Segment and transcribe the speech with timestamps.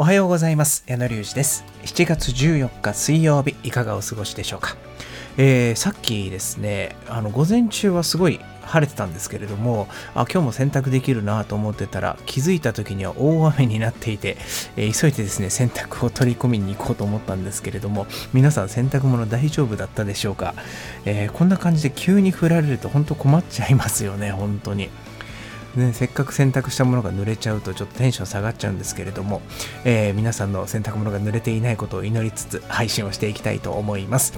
[0.00, 0.84] おはようございます。
[0.86, 1.64] 矢野隆二です。
[1.82, 4.76] 7月14日水曜日いかがお過ごしでしょうか、
[5.36, 14.36] えー、さっきですねあの午前中はすごい晴れてたんですけれどもあ今日も洗濯できるなと思ってたら気づいた時には大雨になっていて、
[14.76, 20.54] えー、急いでですね洗濯を取り込みに行こうと思ったんですけれども皆さん洗濯物大丈夫だったでしょうか、
[21.06, 24.90] えー、こんな感じで急に降られると本当困っちゃいますよね本当に。
[25.78, 29.40] ね、せっかく洗濯したものが濡れちゃうとちょっとテンション下がっちゃうんですけれども、
[29.84, 34.34] えー、皆さんの洗濯物が濡れていないことを祈りつつ配信をしていきたいと思います。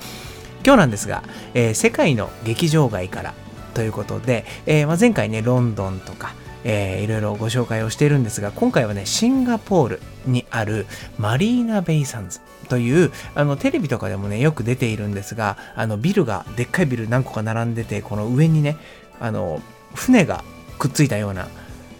[0.65, 3.35] 今日なんですが、えー、世界の劇場街から
[3.75, 10.87] ということで、えー、まあ、前回ねロンドンとかえー、いろいろご紹介をしているんですが今回はねシンガポールにある
[11.19, 18.77] マリーナ・ベイサンズというあのテレビとかでもねよく出ているんですがあのビルがでっかいビル何個か並んでてこの上にね
[19.19, 19.63] あの
[19.95, 20.45] 船が
[20.81, 21.47] くっついたような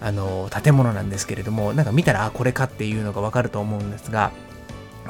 [0.01, 4.31] あの建物なんですけれどもなんか見たらあこれかっていうのがわかると思うんですが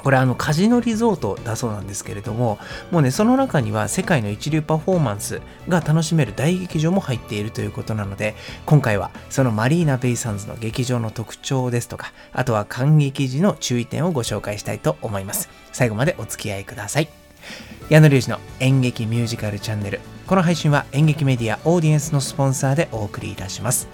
[0.04, 2.60] これあのカジノリゾートだそうなんですけれども
[2.92, 15.50] もうねその中には世界の一流パフォーマンスが楽しめる大劇場も入っているということなので今回はそのマリーナ・ベイサンズの劇場の特徴ですとかあとは感激時の注意点をご紹介したいと思います。
[15.72, 17.10] 最後までお付き合いください。
[17.90, 20.00] 矢野隆二の演劇ミュージカルチャンネル。
[20.32, 23.90] この配信は演劇メディアオーディエンスのスポンサーでお送りいたします。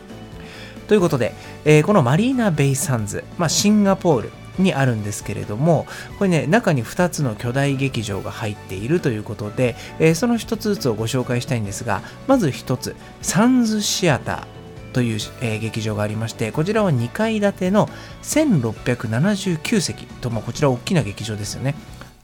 [0.88, 1.34] ということで、
[1.66, 5.88] えー、このマリーナ・ベイ・サンズ、まあ、シンガポールにあるんですけれども、
[6.20, 14.46] これね、中に2つの巨大劇場が入っているということで、えー、その1つずつをご紹介したいんですが、まず1つ、サンズシアター。
[14.94, 17.90] という、えー、劇場がありまして、こちらは2階建ての
[18.22, 21.74] 1679席と、まあ、こちら大きな劇場ですよね。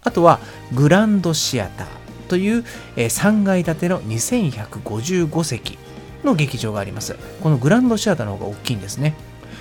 [0.04, 0.40] あとは
[0.72, 2.03] グランドシアター。
[2.34, 5.78] という、え3階建ての2155席
[6.24, 7.16] の劇場があります。
[7.44, 9.14] このグランドシアターの方が大きいんですね。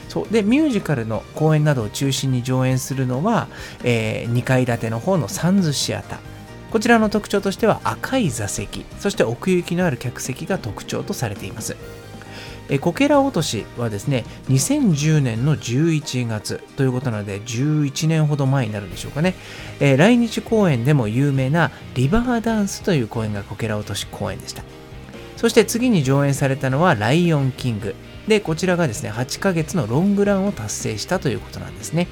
[0.09, 3.49] そうでミュージカルの公演などを中心に上演するのは、
[3.85, 6.19] えー、2階建ての方のサンズシアター。
[6.71, 11.77] こちらの特徴としては赤い座席、そして奥行きのある客席が特徴とされています。
[12.73, 19.35] えこけら落としはですね、2010年の11月ということなので、11年ほど前になるでしょうかね。
[19.79, 24.63] え来日公演でも有名なリバーダンスという公演がこけら落とし公演でした。
[25.37, 27.95] そして次に上演されたのはライオンキング。
[28.27, 32.09] で、こちらがですね、8ヶ月のロングランを達成したということなんですね。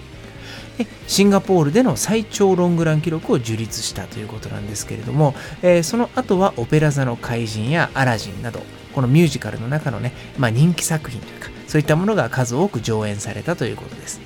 [0.77, 8.61] でシンガポールでの最長ロングラン記録を樹立したということなんですけれども、えー、その後はオペラ座の怪人やアラジンなど
[8.95, 14.21] このミュージカルの中のね、まあ、人気作品というか、そういったものが数多く上演されたということです。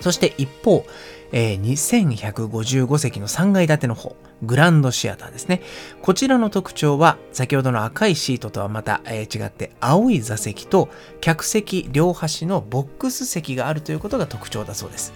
[0.00, 0.84] そして一方、
[1.32, 5.62] えー、2155席の3階建ての方、グランドシアターですね。
[6.02, 15.12] こちらの特徴は、先ほどの赤いシートとはまた、えー、違って、青い座席と客席両端のボックス席があるということが特徴だそうです。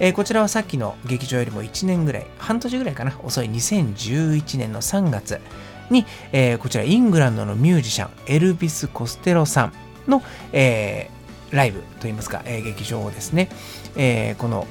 [0.00, 5.40] えー、こちらはさっきの劇場よりも1年ぐらい、半年ぐらいかな、遅い2011年の3月、
[5.90, 9.72] に、えー、こちらイングランドのミュージシャン、エルビス・コステロさん
[10.08, 10.22] の、
[10.52, 13.48] えー、ライブといいますか、えー、劇場をですね、
[13.96, 14.66] えー、この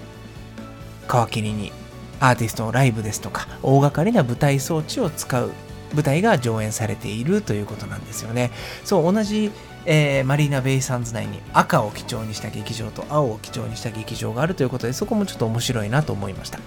[1.07, 1.71] 皮切りに
[2.19, 5.51] アーティストのライブですとか、大掛かりな舞台装置を使う
[5.93, 8.51] 舞台が上演されているということなんですよね。
[8.83, 9.51] そう、同じ、
[9.85, 16.59] えー、マリーナ・ベイ・サンズ内に赤を基調にした劇場と青を基調にした劇場があるということで、そこもちょっと面白いなと思いました。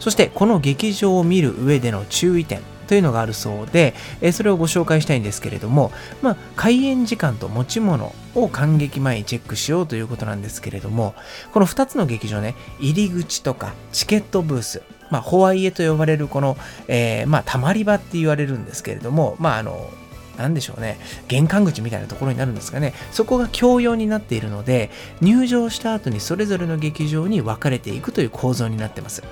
[0.00, 2.60] そして、この劇場を見る上での注意点。
[2.86, 5.92] というのがあるそうで、えそれをご紹介したいんですけれども、
[6.22, 11.14] まあ、開演時間と持ち物を観劇前にチェックしようということなんですけれども、
[11.52, 16.56] この2つの劇場ね、入り口とかチケットブース、まあ、ホワイエと呼ばれるこの、
[16.88, 19.90] えー、まあ、たまり場って言われるんですけれども、まあ、あの、
[20.36, 20.98] なんでしょうね、
[21.28, 29.22] 玄関口みたいなところになるんですかね、そこが共用になっているので、入場した後にそれぞれの劇場に分かれていくという構造になってます。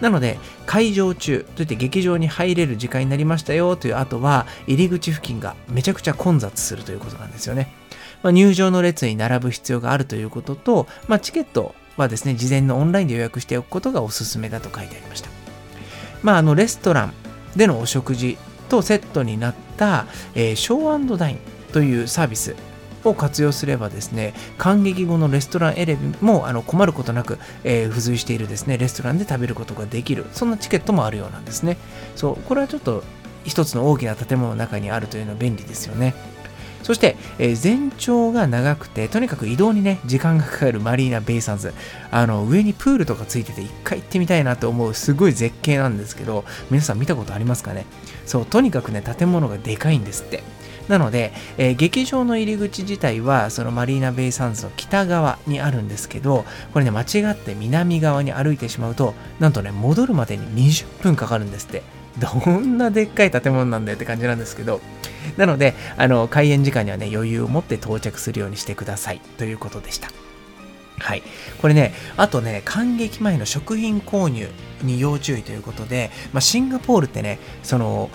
[0.00, 7.72] なので、会場中といって劇場に入れる時間になりましたよという後は、入り口付近がめちゃくちゃ混雑するということなんですよね。
[8.22, 15.30] まあ、入場の列に並ぶ必要があるということと、まあ、チケットはですね、事前のオンラインで予約しておくことがおすすめだと書いてありました。
[16.22, 17.14] まあ、あの、レストラン
[17.56, 18.36] でのお食事
[18.70, 21.38] とセットになった、えー、ショーダイン
[21.72, 22.56] というサービス
[23.04, 31.76] を活用すればですね、感激後のレストラン選びもあの困ることなく、えー、付随しているですね、レストランで食べることができる、そんなチケットもあるようなんですね。
[32.16, 33.02] そう、これはちょっと
[33.44, 36.14] 一つの大きな建物の中にあるというのは便利ですよね。
[36.82, 41.74] そして、え、全長が長くて、とにかく移動にね、時間がかかるマリーナ・ベイサンズ。
[42.10, 47.86] あの、上にプールとかついてて、一回行ってみたいなと思う、すごい絶景なんですけど、皆さん見たことありますかね？
[48.26, 50.42] そう、とにかくね、建物がでかいんですって。
[50.88, 61.84] なので、えー、劇場の入り口自体はそのマリーナ・ベイ・サンズの北側にあるんですけどこれね間違って南側に歩いてしまうとなんとね戻るまでに20分かかるんですって
[62.18, 64.80] どんなでっかい建物なんだよって感じなんですけど
[65.36, 70.08] なのであの開園時間にはね余裕を持って到着するようにしてくださいということでした
[71.00, 71.22] はい。
[71.60, 74.48] これね、あとね、感激前の食品購入
[74.82, 78.10] に要注意ということで、まあ、シンガポールってね、その、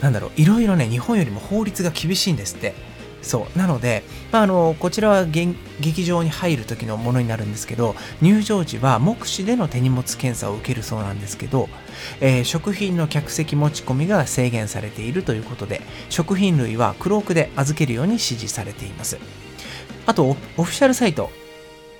[0.00, 2.74] なんだろう、いろいろね、日本よりも法律が厳しいんですって。
[3.22, 3.58] そう。
[3.58, 4.02] なので、
[4.32, 11.68] まあ、あの、こちらは劇場に入る時のものになるんですけど、入場時は目視での手荷物検査を受けるそうなんですけど、
[12.20, 19.18] えー、食品の客席持ち込みが制限されているということで、食品類はクロークで預けるように指示されています。
[20.06, 21.30] あと、オフィシャルサイト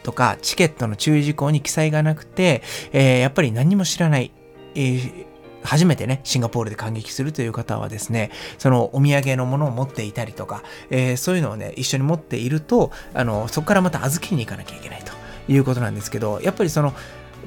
[0.02, 2.62] とか、チケットの注意事項に記載がなくて、
[2.92, 4.32] えー、やっぱり何も知らない、
[4.74, 5.29] えー
[5.62, 15.12] 初めてね、シンガポールで感激するという方はですね、そのお土産のものを持っていたりとか、えー、そういうのをね、一緒に持っていると、あの、そこからまた預けに行かなきゃいけないと
[15.52, 16.94] いうことなんですけど、やっぱりその、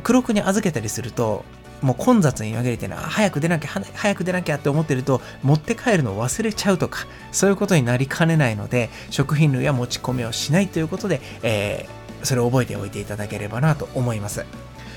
[0.04, 1.44] 黒くに預けたりすると、
[1.82, 14.46] もう混雑に紛れてな、早く出なきゃ、早く出なきゃって思ってると、持って帰るのを忘れちゃうとか、そういうことになりかねないので、食品類は持ち込みをしないということで、えー、それを覚えておいていただければなと思います。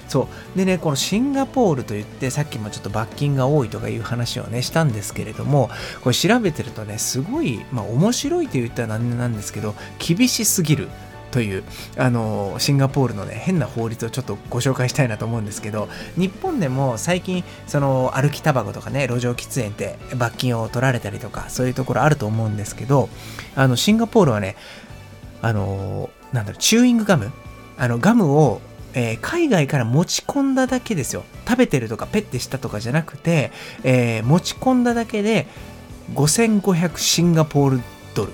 [0.08, 0.58] そう。
[0.58, 5.70] でね、このシンガポールといって、さっきもちょっと罰金が多いとかいう話をね、したんですけれども、
[6.02, 10.88] これ調べてるとね、すごい、まあ面白いと言ったら何なんですけど、厳しすぎる。
[11.32, 11.64] という、
[11.98, 23.10] あのシンガポールのね、変な法律をちょっとご紹介したいなと思うんですけど、日本でも最近、その歩きタバコとかね、路上喫煙って罰金を取られたりとか、そういうところあると思うんですけど、
[23.54, 24.56] あの、シンガポールはね、
[25.42, 27.30] あのなんだろう、チューイングガム？
[27.76, 28.62] あの、ガムを
[28.96, 31.22] えー、海外から持ち込んだだけですよ。
[31.46, 33.52] 食べてるとかペッてしたとかじゃなくて、
[33.84, 35.46] えー、持ち込んだだけで
[36.14, 37.80] 5500シンガポール
[38.14, 38.32] ドル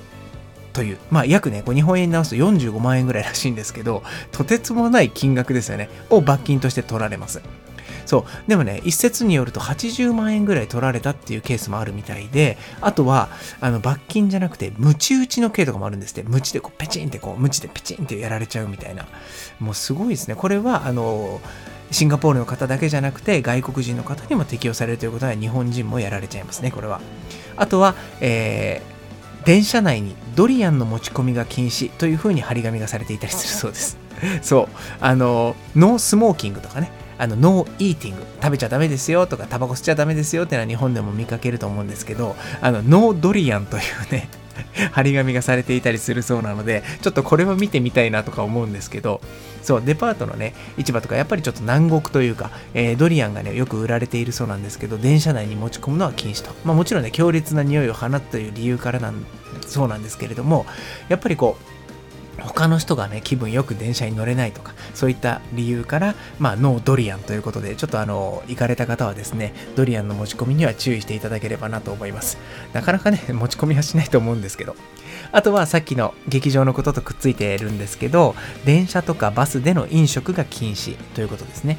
[0.73, 5.91] という、まあ約ね、こう日本円に直すと45万円ぐらいらしいんですけど、とてつもない金額ですよね。
[6.11, 7.43] を罰金として取られます。
[8.07, 8.25] そう。
[8.49, 13.29] でもね、一説によると80万円ぐらい取られたっていうケースもあるみたいで、あとは、
[13.61, 16.23] あの、罰金じゃなくて、ムチ打ちの刑とかもあるんですって。
[16.23, 19.07] ムチでこう、ペチンってこう、ムチでペチンってやられちゃうみたいな。
[19.61, 20.35] もうすごいですね。
[20.35, 21.41] これは、あの、
[21.91, 27.01] シンガポールの方だけじゃなくて、外国人の方にも適用されるということは、日本人もやられちゃいますね、これは。
[27.57, 33.99] あとは、えー、電車内にドリアンの持ち込みが禁止というふうに張り紙がされていたりするそうです。
[34.41, 34.69] そう。
[35.01, 36.91] あの、 No smoking とかね。
[37.23, 44.29] あの、 No eating、食べちゃダメですよとか、タバコ吸っちゃダメですよっていうのは日本でも見かけると思うんですけど、あの、 No durian というね、
[44.91, 49.21] 張り紙がされていたりするそうなので、ちょっとこれは見てみたいなとか思うんですけど、
[49.63, 56.51] そう、デパートのね、市場とかやっぱりちょっと南国というか、えー、ドリアンがね、よく売られているそうなんですけど、電車内に持ち込むのは禁止と。
[56.65, 59.25] まあもちろんね、強烈な匂いを放つという理由からなん
[59.69, 60.67] そうなんですけれども、
[61.09, 61.72] やっぱりこう、
[62.39, 72.39] 他の人がね、気分よく電車に乗れないとか、そういった理由から、まあ、ノードリアンということで、ちょっとあの、行かれた方はですね、ドリアンの持ち込みには注意していただければなと思います。
[72.73, 74.77] なかなかね、 持ち込みはしないと思うんですけど。
[75.31, 78.35] あとはさっきの劇場のこととくっついているんですけど、
[78.65, 81.79] 電車とかバスでの飲食が禁止ということですね。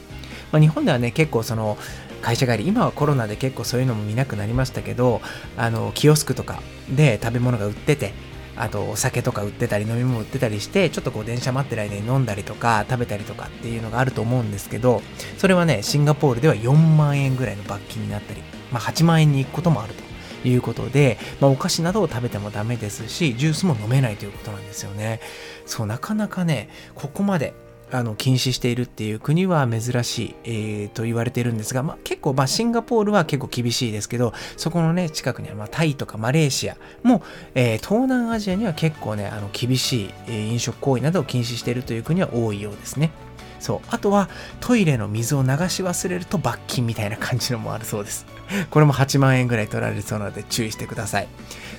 [0.51, 1.77] まあ、日本ではね、結構その、
[2.21, 5.21] 会社帰り、今はコロナで結構そういうのも見なくなりましたけど、
[5.57, 8.13] あの、キオスクとかで食べ物が売ってて、
[8.55, 15.01] あとお酒とか売ってたり飲み物売ってたりしてちょっとこう電車待ってる間に飲んだりとか食べたりとかっていうのがあると思うんですけど
[15.37, 18.41] それはねシンガポールでは4万円ぐらいの罰金になったり、
[18.71, 20.03] まあ、8万円に行くこともあると
[20.47, 25.21] いうことで、まあ、お菓子などを食べてもダメですしジュースも飲めないということなんですよね。
[25.65, 27.53] そうなかなかねここまで
[27.93, 37.21] あの禁止しているっていう国は珍しい、えー、と言われているんですが、まあ、結構、まあ、シンガポールは結構厳しいですけど、そこのね、近くには、まあ、タイとかマレーシアも、
[37.53, 43.11] えー、東南アジアには結構ね、あの厳しい、えー、飲食行為などを禁止しているという国は多いようですね。
[43.59, 43.81] そう。
[43.89, 44.27] あとは、
[44.59, 48.25] トイレの水を流し忘れると罰金みたいな感じのもあるそうです。
[48.69, 51.27] これも8万円ぐらい取られそうなので注意してください。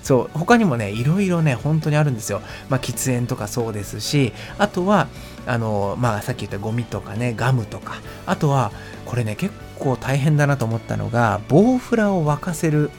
[0.05, 2.43] そう、他にもね、いろいろね、本当にあるんですよ。
[2.69, 5.09] まあ、喫煙とかそうですし、あとは、
[5.47, 7.95] あの、まあ、さっき言ったゴミとかね、ガムとか、
[8.27, 8.71] あとは、
[9.07, 12.91] これね、結構大変だなと思ったのが、ボウフラを沸かせる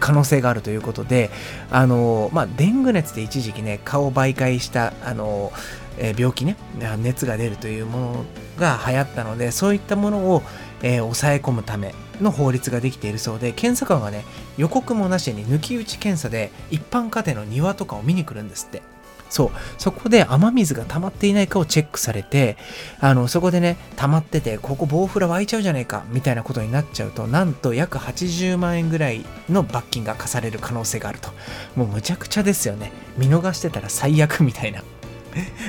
[0.00, 1.30] 可能性があるということで、
[1.70, 5.52] あの、まあ、デング熱で一時期ね、顔媒介した、あの、
[5.96, 6.56] えー、病気ね、
[6.98, 8.24] 熱が出るというもの
[8.58, 10.42] が流行ったので、そういったものを、
[10.82, 14.24] えー、抑え込むための法律ができているそうで、検査官がね、
[14.56, 18.82] 予告もなしに抜き打ち検査で一般家庭の庭とかを見に来るんですって。
[19.30, 19.50] そう。
[19.76, 22.56] そこで雨水が溜まっていないかをチェックされて、
[23.00, 31.30] あの、そこでね、溜まってて、ここボウフラ湧いちゃうじゃねえか、みたいなことになっちゃうと、なんと約80万円ぐらいの罰金が課される可能性があると。
[31.76, 32.92] もうむちゃくちゃですよね。
[33.16, 34.82] 見逃してたら最悪みたいな。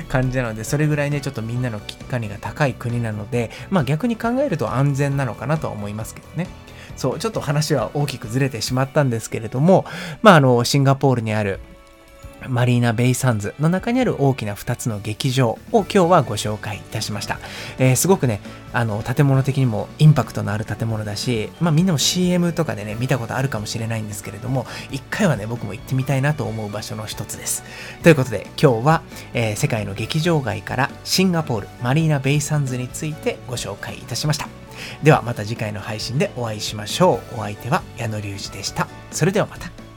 [0.07, 6.47] 感じなので、それぐらいね、ちょっとみんなの危機管理が高い国なので、まあ逆に考えると安全なのかなとは思いますけどね。
[6.95, 9.85] そう、ちょっと話は大きくずれてしまったんですけれども、
[10.21, 11.59] まああの、シンガポールにある
[12.47, 17.39] マリーナ・ベイ・サンズの中にある大きな2つの劇場を今日はご紹介いたしました。
[17.77, 18.41] えー、すごくね、
[18.73, 27.63] あの、建物的にもインパクトのある建物だし、まあみんなも CM とかでね、見たことあるかもしれないんですけれども、一回はね、僕も行ってみたいなと思う場所の一つです。
[28.03, 29.01] ということで、今日は、
[29.33, 34.47] えー、世界の劇場街からシンガポール、マリーナ・ベイ・サンズについてご紹介いたしました。
[35.03, 37.39] ではまた次回の配信でお会いしましょう。
[37.39, 38.87] お相手は矢野隆二でした。
[39.11, 39.88] それではまた。